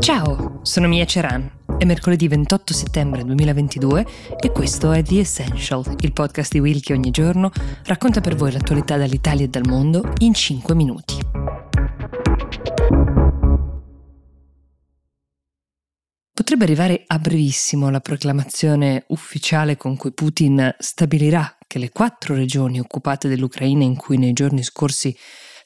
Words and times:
Ciao, 0.00 0.60
sono 0.62 0.88
Mia 0.88 1.04
Ceran. 1.04 1.58
È 1.76 1.84
mercoledì 1.84 2.26
28 2.26 2.72
settembre 2.72 3.22
2022 3.22 4.06
e 4.40 4.50
questo 4.50 4.92
è 4.92 5.02
The 5.02 5.20
Essential, 5.20 5.84
il 6.00 6.14
podcast 6.14 6.52
di 6.52 6.58
Will 6.58 6.80
che 6.80 6.94
ogni 6.94 7.10
giorno 7.10 7.52
racconta 7.84 8.22
per 8.22 8.34
voi 8.34 8.50
l'attualità 8.50 8.96
dall'Italia 8.96 9.44
e 9.44 9.48
dal 9.48 9.66
mondo 9.66 10.10
in 10.20 10.32
5 10.32 10.74
minuti. 10.74 11.18
Potrebbe 16.32 16.64
arrivare 16.64 17.04
a 17.06 17.18
brevissimo 17.18 17.90
la 17.90 18.00
proclamazione 18.00 19.04
ufficiale 19.08 19.76
con 19.76 19.98
cui 19.98 20.12
Putin 20.12 20.74
stabilirà 20.78 21.58
che 21.66 21.78
le 21.78 21.90
quattro 21.90 22.34
regioni 22.34 22.80
occupate 22.80 23.28
dell'Ucraina 23.28 23.84
in 23.84 23.96
cui 23.96 24.16
nei 24.16 24.32
giorni 24.32 24.62
scorsi 24.62 25.14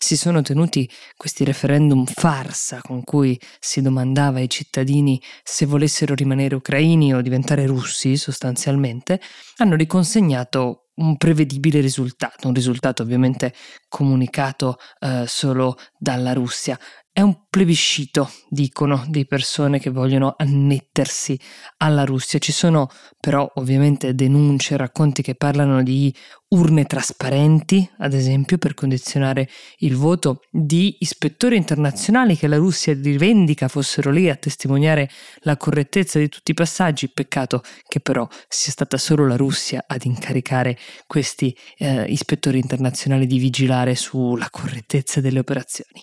si 0.05 0.19
sono 0.19 0.43
tenuti 0.43 0.87
questi 1.17 1.45
referendum 1.45 2.05
farsa 2.05 2.83
con 2.83 3.03
cui 3.03 3.41
si 3.59 3.81
domandava 3.81 4.37
ai 4.37 4.51
cittadini 4.51 5.19
se 5.43 5.65
volessero 5.65 6.15
rimanere 6.15 6.57
ucraini 6.57 7.15
o 7.15 7.23
diventare 7.23 7.65
russi 7.65 8.19
sostanzialmente, 8.19 9.19
hanno 9.57 9.77
riconsegnato 9.77 10.84
un 10.97 11.17
prevedibile 11.17 11.81
risultato, 11.81 12.49
un 12.49 12.55
risultato 12.55 13.03
ovviamente 13.03 13.53
comunicato 13.89 14.77
eh, 15.01 15.25
solo 15.27 15.77
dalla 15.99 16.33
Russia. 16.33 16.79
È 17.11 17.21
un 17.21 17.45
plebiscito, 17.49 18.29
dicono, 18.49 19.05
di 19.07 19.25
persone 19.25 19.79
che 19.79 19.91
vogliono 19.91 20.35
annettersi 20.37 21.39
alla 21.77 22.05
Russia. 22.05 22.41
Ci 22.41 22.51
sono 22.51 22.89
però 23.21 23.49
ovviamente 23.55 24.17
denunce, 24.17 24.77
racconti 24.77 25.23
che 25.23 25.37
parlano 25.37 25.85
di 25.85 26.13
urne 26.49 26.85
trasparenti, 26.87 27.89
ad 27.99 28.15
esempio, 28.15 28.59
per 28.59 28.75
condizionare 28.75 29.49
il 29.79 29.95
voto, 29.95 30.41
di 30.51 30.97
ispettori 30.99 31.57
internazionali 31.57 32.37
che 32.37 32.49
la 32.49 32.57
Russia 32.57 32.93
rivendica 32.95 33.69
fossero 33.69 34.11
lì 34.11 34.29
a 34.29 34.35
testimoniare 34.35 35.09
la 35.43 35.57
correttezza 35.57 36.19
di 36.19 36.29
tutti 36.29 36.51
i 36.51 36.55
passaggi. 36.55 37.11
Peccato 37.11 37.63
che 37.87 38.01
però 38.01 38.27
sia 38.49 38.73
stata 38.73 38.97
solo 38.97 39.25
la 39.25 39.37
Russia 39.37 39.85
ad 39.87 40.05
incaricare 40.05 40.77
questi 41.07 41.57
eh, 41.79 42.05
ispettori 42.05 42.59
internazionali 42.59 43.27
di 43.27 43.39
vigilare 43.39 43.95
sulla 43.95 44.49
correttezza 44.51 45.21
delle 45.21 45.39
operazioni. 45.39 46.03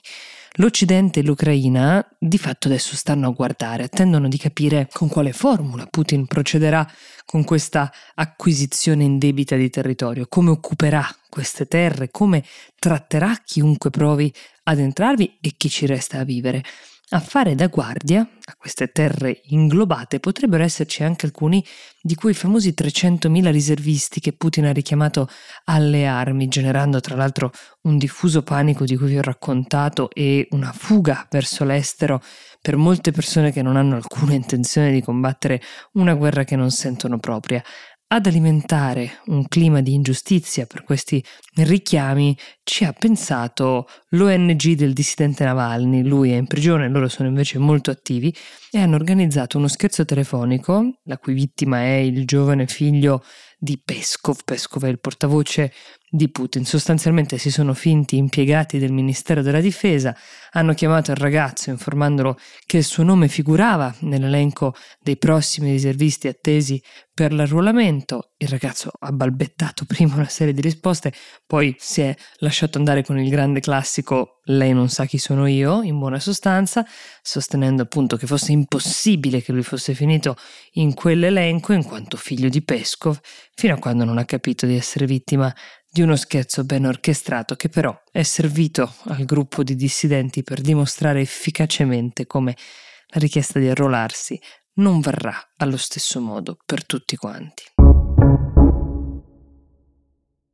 L'Occidente 0.56 1.22
e 1.22 1.24
l'Ucraina 1.24 2.06
di 2.20 2.38
fatto 2.38 2.68
adesso 2.68 2.98
stanno 2.98 3.30
a 3.30 3.32
guardare, 3.32 3.84
attendono 3.84 4.28
di 4.28 4.38
capire 4.38 4.90
con 4.92 5.08
quale 5.08 5.32
formula 5.32 5.88
Putin 5.90 6.26
procederà 6.26 6.86
con 7.26 7.46
questa 7.46 7.90
acquisizione 8.16 9.06
indebita 9.06 9.56
di 9.56 9.70
territorio, 9.70 10.26
come 10.28 10.50
occuperà 10.50 11.08
queste 11.30 11.68
terre, 11.68 12.12
come 12.12 12.44
tratterà 12.78 13.34
chiunque 13.46 13.92
provi 13.92 14.34
ad 14.64 14.80
entrarvi 14.80 15.38
e 15.40 15.54
chi 15.56 15.70
ci 15.70 15.86
resta 15.86 16.20
a 16.20 16.26
vivere. 16.26 16.62
A 17.14 17.20
fare 17.20 17.56
da 17.56 17.68
guardia 17.68 18.22
a 18.22 18.56
queste 18.58 18.88
terre 18.88 19.42
inglobate 19.48 20.22
potrebbero 20.22 20.64
esserci 20.64 21.04
anche 21.04 21.26
alcuni 21.26 21.62
di 22.02 22.16
quei 22.16 22.34
famosi 22.34 22.74
300.000 22.74 23.52
riservisti 23.52 24.22
che 24.22 24.32
Putin 24.32 24.68
ha 24.68 24.72
richiamato 24.72 25.28
alle 25.66 26.06
armi, 26.06 26.48
generando 26.48 27.02
tra 27.02 27.18
l'altro 27.18 27.52
un 27.82 27.98
diffuso 27.98 28.44
panico 28.44 28.86
di 28.86 28.96
cui 28.96 29.08
vi 29.08 29.18
ho 29.18 29.22
raccontato 29.22 30.10
e 30.10 30.48
una 30.52 30.72
fuga 30.72 31.28
verso 31.30 31.66
l'estero 31.66 32.22
per 32.62 32.78
molte 32.78 33.12
persone 33.12 33.52
che 33.52 33.62
non 33.62 33.76
hanno 33.76 33.98
alcuna 33.98 34.34
intenzione 34.34 34.94
di 34.94 35.02
combattere 35.02 35.62
una 35.94 36.14
guerra 36.14 36.46
che 36.46 36.56
non 36.56 36.72
sentono 36.72 37.20
propria 37.20 37.62
ad 38.14 38.26
alimentare 38.26 39.22
un 39.28 39.48
clima 39.48 39.80
di 39.80 39.94
ingiustizia 39.94 40.66
per 40.66 40.84
questi 40.84 41.24
richiami 41.56 42.38
ci 42.62 42.84
ha 42.84 42.92
pensato 42.92 43.88
l'ONG 44.10 44.74
del 44.74 44.92
dissidente 44.92 45.46
Navalny, 45.46 46.04
lui 46.04 46.32
è 46.32 46.36
in 46.36 46.46
prigione, 46.46 46.90
loro 46.90 47.08
sono 47.08 47.30
invece 47.30 47.58
molto 47.58 47.90
attivi 47.90 48.36
e 48.70 48.80
hanno 48.80 48.96
organizzato 48.96 49.58
uno 49.58 49.70
scherzo 49.70 50.04
telefonico, 50.04 51.00
la 51.04 51.18
cui 51.18 51.34
vittima 51.34 51.84
è 51.84 51.96
il 51.96 52.26
giovane 52.26 52.68
figlio 52.68 53.24
di 53.58 53.82
Peskov, 53.84 54.40
Peskov 54.44 54.84
è 54.84 54.90
il 54.90 55.00
portavoce 55.00 55.72
di 56.14 56.30
Putin. 56.30 56.66
Sostanzialmente 56.66 57.38
si 57.38 57.50
sono 57.50 57.74
finti 57.74 58.18
impiegati 58.18 58.78
del 58.78 58.92
Ministero 58.92 59.42
della 59.42 59.62
Difesa, 59.62 60.14
hanno 60.52 60.74
chiamato 60.74 61.12
il 61.12 61.18
ragazzo 61.18 61.70
informandolo 61.70 62.38
che 62.66 62.78
il 62.78 62.84
suo 62.84 63.04
nome 63.04 63.30
figurava 63.30 63.96
nell'elenco 64.00 64.76
dei 65.00 65.16
prossimi 65.16 65.72
riservisti 65.72 66.28
attesi 66.28 66.84
per 67.14 67.32
l'arruolamento. 67.32 68.34
Il 68.36 68.50
ragazzo 68.50 68.92
ha 69.00 69.12
balbettato 69.14 69.86
prima 69.86 70.16
una 70.16 70.28
serie 70.28 70.54
di 70.54 70.60
risposte, 70.60 71.14
poi 71.48 71.74
si 71.80 72.02
è 72.02 72.14
lasciato 72.40 72.78
andare 72.78 73.06
con 73.06 73.18
il 73.18 73.30
grande 73.30 73.62
classico 73.62 74.42
lei 74.46 74.74
non 74.74 74.90
sa 74.90 75.06
chi 75.06 75.20
sono 75.20 75.46
io, 75.46 75.84
in 75.84 76.00
buona 76.00 76.20
sostanza, 76.20 76.86
sostenendo 77.22 77.84
appunto 77.84 78.18
che 78.18 78.26
fosse 78.26 78.52
impossibile 78.52 79.42
che 79.42 79.52
lui 79.52 79.62
fosse 79.62 79.94
finito 79.94 80.36
in 80.74 80.94
quell'elenco 80.94 81.74
in 81.74 81.84
quanto 81.84 82.18
figlio 82.18 82.50
di 82.50 82.64
Peskov, 82.64 83.20
fino 83.54 83.76
a 83.76 83.78
quando 83.78 84.04
non 84.04 84.18
ha 84.18 84.26
capito 84.26 84.66
di 84.66 84.76
essere 84.76 85.06
vittima 85.06 85.54
di 85.92 86.02
uno 86.02 86.16
scherzo 86.16 86.64
ben 86.64 86.86
orchestrato 86.86 87.56
che 87.56 87.68
però 87.68 87.94
è 88.12 88.24
servito 88.24 88.94
al 89.06 89.26
gruppo 89.26 89.62
di 89.62 89.76
dissidenti 89.76 90.42
per 90.42 90.62
dimostrare 90.62 91.20
efficacemente 91.20 92.26
come 92.26 92.56
la 93.08 93.20
richiesta 93.20 93.60
di 93.60 93.68
arruolarsi 93.68 94.40
non 94.76 95.02
varrà 95.02 95.36
allo 95.58 95.76
stesso 95.76 96.22
modo 96.22 96.58
per 96.66 96.86
tutti 96.86 97.18
quanti. 97.18 97.64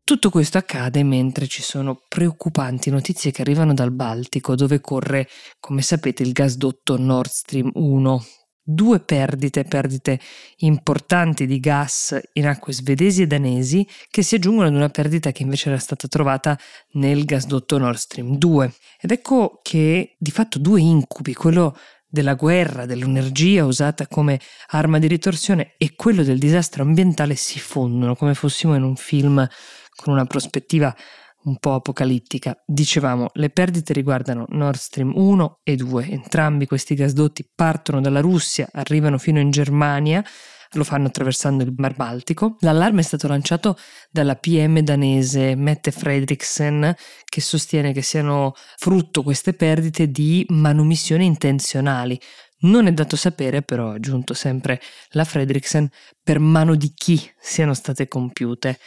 Tutto 0.04 0.30
questo 0.30 0.58
accade 0.58 1.04
mentre 1.04 1.48
ci 1.48 1.62
sono 1.62 2.02
preoccupanti 2.08 2.90
notizie 2.90 3.30
che 3.30 3.42
arrivano 3.42 3.74
dal 3.74 3.92
Baltico, 3.92 4.56
dove 4.56 4.80
corre, 4.80 5.28
come 5.60 5.82
sapete, 5.82 6.24
il 6.24 6.32
gasdotto 6.32 6.98
Nord 6.98 7.30
Stream 7.30 7.70
1, 7.74 8.26
due 8.70 9.00
perdite, 9.00 9.64
perdite 9.64 10.20
importanti 10.58 11.46
di 11.46 11.62
gas 11.62 12.20
in 12.34 12.48
acque 12.48 12.74
svedesi 12.74 13.22
e 13.22 13.28
danesi, 13.28 13.88
che 14.10 14.22
si 14.24 14.36
aggiungono 14.36 14.68
ad 14.68 14.76
una 14.76 14.90
perdita 14.90 15.32
che 15.32 15.44
invece 15.44 15.70
era 15.70 15.80
stata 15.80 16.10
trovata 16.10 16.60
nel 16.94 17.24
gasdotto 17.24 17.78
Nord 17.78 17.98
Stream 17.98 18.38
2. 18.38 18.74
Ed 19.00 19.12
ecco 19.12 19.62
che 19.64 20.16
di 20.18 20.32
fatto 20.32 20.60
due 20.60 20.82
incubi, 20.82 21.34
quello 21.34 21.78
della 22.10 22.34
guerra, 22.34 22.86
dell'energia 22.86 23.64
usata 23.64 24.06
come 24.08 24.40
arma 24.68 25.00
di 25.00 25.08
ritorsione 25.08 25.76
e 25.78 25.96
quello 25.96 26.24
del 26.24 26.38
disastro 26.38 26.84
ambientale 26.84 27.36
si 27.36 27.60
fondono 27.60 28.16
come 28.16 28.34
fossimo 28.34 28.76
in 28.76 28.84
un 28.84 28.98
film 28.98 29.48
con 29.96 30.14
una 30.14 30.26
prospettiva 30.26 30.94
un 31.48 31.58
po' 31.58 31.74
apocalittica. 31.74 32.62
Dicevamo, 32.66 33.30
le 33.34 33.50
perdite 33.50 33.94
riguardano 33.94 34.46
Nord 34.50 34.78
Stream 34.78 35.14
1 35.16 35.60
e 35.64 35.76
2. 35.76 36.08
Entrambi 36.10 36.66
questi 36.66 36.94
gasdotti 36.94 37.50
partono 37.54 38.02
dalla 38.02 38.20
Russia, 38.20 38.70
arrivano 38.72 39.18
fino 39.18 39.40
in 39.40 39.50
Germania, 39.50 40.24
lo 40.72 40.84
fanno 40.84 41.08
attraversando 41.08 41.64
il 41.64 41.74
Mar 41.78 41.96
Baltico. 41.96 42.58
L'allarme 42.60 43.00
è 43.00 43.04
stato 43.04 43.28
lanciato 43.28 43.78
dalla 44.12 44.36
PM 44.36 44.80
danese 44.80 45.56
Mette 45.56 45.92
Fredriksen 45.92 46.94
che 47.24 47.42
sostiene 47.42 47.94
che 47.94 48.02
siano 48.02 48.54
frutto 48.76 49.24
queste 49.24 49.54
perdite 49.54 50.10
di 50.12 50.46
manomissioni 50.50 51.26
intenzionali. 51.26 52.20
Non 52.60 52.88
è 52.88 52.92
dato 52.92 53.16
sapere, 53.16 53.62
però, 53.62 53.92
ha 53.92 53.94
aggiunto 53.94 54.34
sempre 54.34 54.82
la 55.12 55.24
Fredriksen, 55.24 55.88
per 56.22 56.40
mano 56.40 56.76
di 56.76 56.92
chi 56.94 57.22
siano 57.40 57.74
state 57.74 58.08
compiute. 58.08 58.80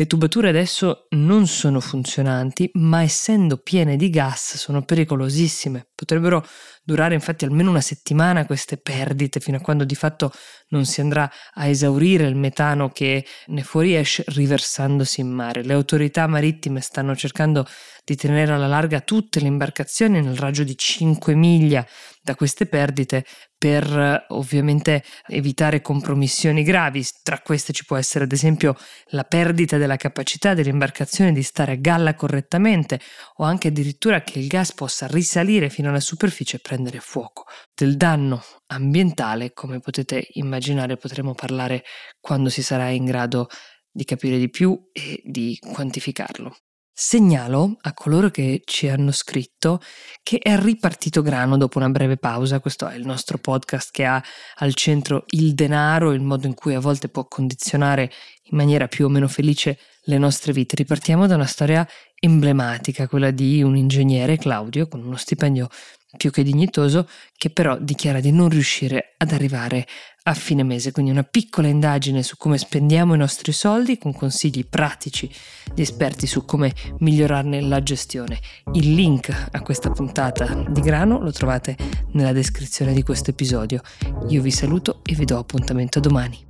Le 0.00 0.06
tubature 0.06 0.48
adesso 0.48 1.08
non 1.10 1.46
sono 1.46 1.78
funzionanti, 1.78 2.70
ma 2.76 3.02
essendo 3.02 3.58
piene 3.58 3.96
di 3.96 4.08
gas 4.08 4.56
sono 4.56 4.82
pericolosissime. 4.82 5.88
Potrebbero 5.94 6.42
durare 6.82 7.12
infatti 7.12 7.44
almeno 7.44 7.68
una 7.68 7.82
settimana 7.82 8.46
queste 8.46 8.78
perdite, 8.78 9.40
fino 9.40 9.58
a 9.58 9.60
quando 9.60 9.84
di 9.84 9.94
fatto 9.94 10.32
non 10.68 10.86
si 10.86 11.02
andrà 11.02 11.30
a 11.52 11.66
esaurire 11.66 12.26
il 12.26 12.34
metano 12.34 12.88
che 12.88 13.26
ne 13.48 13.62
fuoriesce 13.62 14.24
riversandosi 14.28 15.20
in 15.20 15.28
mare. 15.28 15.62
Le 15.64 15.74
autorità 15.74 16.26
marittime 16.26 16.80
stanno 16.80 17.14
cercando 17.14 17.66
di 18.02 18.16
tenere 18.16 18.52
alla 18.52 18.66
larga 18.66 19.02
tutte 19.02 19.38
le 19.38 19.48
imbarcazioni 19.48 20.22
nel 20.22 20.36
raggio 20.36 20.64
di 20.64 20.78
5 20.78 21.34
miglia 21.34 21.86
da 22.22 22.34
queste 22.34 22.64
perdite 22.64 23.26
per 23.60 24.24
ovviamente 24.28 25.04
evitare 25.26 25.82
compromissioni 25.82 26.62
gravi. 26.62 27.04
Tra 27.22 27.40
queste 27.40 27.74
ci 27.74 27.84
può 27.84 27.96
essere 27.96 28.24
ad 28.24 28.32
esempio 28.32 28.74
la 29.08 29.24
perdita 29.24 29.76
della 29.76 29.96
capacità 29.96 30.54
delle 30.54 30.70
imbarcazioni 30.70 31.30
di 31.34 31.42
stare 31.42 31.72
a 31.72 31.74
galla 31.74 32.14
correttamente 32.14 32.98
o 33.36 33.44
anche 33.44 33.68
addirittura 33.68 34.22
che 34.22 34.38
il 34.38 34.46
gas 34.46 34.72
possa 34.72 35.06
risalire 35.08 35.68
fino 35.68 35.90
alla 35.90 36.00
superficie 36.00 36.56
e 36.56 36.60
prendere 36.60 37.00
fuoco. 37.00 37.44
Del 37.74 37.98
danno 37.98 38.42
ambientale, 38.68 39.52
come 39.52 39.78
potete 39.80 40.28
immaginare, 40.32 40.96
potremo 40.96 41.34
parlare 41.34 41.84
quando 42.18 42.48
si 42.48 42.62
sarà 42.62 42.88
in 42.88 43.04
grado 43.04 43.48
di 43.90 44.04
capire 44.04 44.38
di 44.38 44.48
più 44.48 44.88
e 44.90 45.20
di 45.22 45.58
quantificarlo. 45.60 46.56
Segnalo 47.02 47.78
a 47.80 47.94
coloro 47.94 48.28
che 48.28 48.60
ci 48.66 48.86
hanno 48.86 49.10
scritto 49.10 49.80
che 50.22 50.36
è 50.36 50.60
ripartito 50.60 51.22
grano 51.22 51.56
dopo 51.56 51.78
una 51.78 51.88
breve 51.88 52.18
pausa. 52.18 52.60
Questo 52.60 52.86
è 52.88 52.94
il 52.94 53.06
nostro 53.06 53.38
podcast 53.38 53.88
che 53.90 54.04
ha 54.04 54.22
al 54.56 54.74
centro 54.74 55.24
il 55.28 55.54
denaro, 55.54 56.12
il 56.12 56.20
modo 56.20 56.46
in 56.46 56.52
cui 56.52 56.74
a 56.74 56.78
volte 56.78 57.08
può 57.08 57.26
condizionare 57.26 58.12
in 58.50 58.56
maniera 58.58 58.86
più 58.86 59.06
o 59.06 59.08
meno 59.08 59.28
felice 59.28 59.78
le 60.02 60.18
nostre 60.18 60.52
vite. 60.52 60.76
Ripartiamo 60.76 61.26
da 61.26 61.36
una 61.36 61.46
storia 61.46 61.88
emblematica, 62.16 63.08
quella 63.08 63.30
di 63.30 63.62
un 63.62 63.78
ingegnere, 63.78 64.36
Claudio, 64.36 64.86
con 64.86 65.02
uno 65.02 65.16
stipendio 65.16 65.68
più 66.16 66.30
che 66.30 66.42
dignitoso, 66.42 67.08
che 67.36 67.50
però 67.50 67.78
dichiara 67.78 68.20
di 68.20 68.32
non 68.32 68.48
riuscire 68.48 69.14
ad 69.16 69.32
arrivare 69.32 69.86
a 70.24 70.34
fine 70.34 70.62
mese. 70.62 70.92
Quindi 70.92 71.10
una 71.10 71.22
piccola 71.22 71.68
indagine 71.68 72.22
su 72.22 72.36
come 72.36 72.58
spendiamo 72.58 73.14
i 73.14 73.18
nostri 73.18 73.52
soldi 73.52 73.98
con 73.98 74.12
consigli 74.12 74.66
pratici 74.66 75.30
di 75.72 75.82
esperti 75.82 76.26
su 76.26 76.44
come 76.44 76.72
migliorarne 76.98 77.60
la 77.60 77.82
gestione. 77.82 78.38
Il 78.72 78.94
link 78.94 79.48
a 79.50 79.60
questa 79.62 79.90
puntata 79.90 80.64
di 80.68 80.80
grano 80.80 81.20
lo 81.20 81.32
trovate 81.32 81.76
nella 82.12 82.32
descrizione 82.32 82.92
di 82.92 83.02
questo 83.02 83.30
episodio. 83.30 83.80
Io 84.28 84.42
vi 84.42 84.50
saluto 84.50 85.00
e 85.04 85.14
vi 85.14 85.24
do 85.24 85.38
appuntamento 85.38 86.00
domani. 86.00 86.49